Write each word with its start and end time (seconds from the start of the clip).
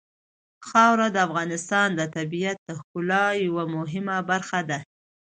خاوره 0.67 1.07
د 1.11 1.17
افغانستان 1.27 1.87
د 1.95 2.01
طبیعت 2.15 2.57
د 2.61 2.69
ښکلا 2.79 3.25
یوه 3.45 3.63
مهمه 3.75 4.17
برخه 4.29 4.59
ده. 4.69 4.79